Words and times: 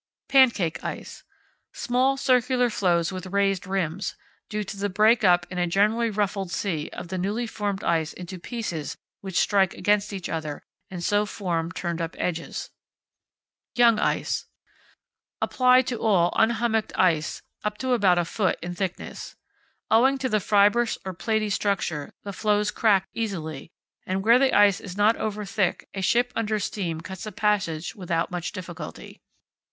Pancake 0.29 0.83
ice. 0.83 1.23
Small 1.73 2.17
circular 2.17 2.71
floes 2.71 3.11
with 3.11 3.27
raised 3.27 3.67
rims; 3.67 4.15
due 4.49 4.63
to 4.63 4.75
the 4.75 4.89
break 4.89 5.23
up 5.23 5.45
in 5.51 5.59
a 5.59 5.67
gently 5.67 6.09
ruffled 6.09 6.49
sea 6.49 6.89
of 6.91 7.09
the 7.09 7.19
newly 7.19 7.45
formed 7.45 7.83
ice 7.83 8.11
into 8.11 8.39
pieces 8.39 8.97
which 9.19 9.37
strike 9.37 9.75
against 9.75 10.11
each 10.11 10.27
other, 10.27 10.63
and 10.89 11.03
so 11.03 11.27
form 11.27 11.71
turned 11.71 12.01
up 12.01 12.15
edges. 12.17 12.71
Young 13.75 13.99
Ice. 13.99 14.47
Applied 15.39 15.85
to 15.85 16.01
all 16.01 16.33
unhummocked 16.35 16.93
ice 16.97 17.43
up 17.63 17.77
to 17.77 17.91
about 17.93 18.17
a 18.17 18.25
foot 18.25 18.57
in 18.59 18.73
thickness. 18.73 19.35
Owing 19.91 20.17
to 20.17 20.29
the 20.29 20.39
fibrous 20.39 20.97
or 21.05 21.13
platy 21.13 21.51
structure, 21.51 22.11
the 22.23 22.33
floes 22.33 22.71
crack 22.71 23.07
easily, 23.13 23.69
and 24.07 24.23
where 24.25 24.39
the 24.39 24.51
ice 24.57 24.79
is 24.79 24.97
not 24.97 25.15
over 25.17 25.45
thick 25.45 25.87
a 25.93 26.01
ship 26.01 26.33
under 26.35 26.57
steam 26.57 27.01
cuts 27.01 27.27
a 27.27 27.31
passage 27.31 27.93
without 27.93 28.31
much 28.31 28.51
difficulty. 28.51 29.21